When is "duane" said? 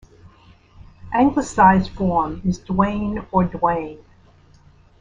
3.43-4.03